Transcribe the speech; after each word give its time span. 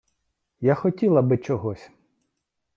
Я 0.59 0.75
хотіла 0.75 1.21
би 1.21 1.37
чогось! 1.37 1.91